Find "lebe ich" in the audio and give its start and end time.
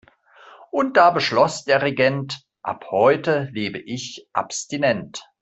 3.51-4.27